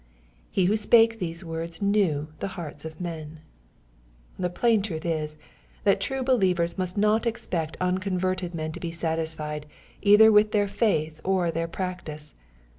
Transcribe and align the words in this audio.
He 0.49 0.65
who 0.65 0.77
spake 0.77 1.19
these 1.19 1.45
words 1.45 1.79
knew 1.79 2.29
the 2.39 2.47
hearts 2.57 2.85
of 2.85 2.99
men. 2.99 3.41
The 4.39 4.49
plain 4.49 4.81
truth 4.81 5.05
is, 5.05 5.37
that 5.83 6.01
true 6.01 6.23
believers 6.23 6.75
must 6.75 6.97
not 6.97 7.27
expect 7.27 7.77
unconverted 7.79 8.55
men 8.55 8.71
to 8.71 8.79
be 8.79 8.89
satisfied, 8.91 9.67
either 10.01 10.31
with 10.31 10.53
their 10.53 10.67
faith 10.67 11.21
or 11.23 11.51
their 11.51 11.67
practice. 11.67 12.33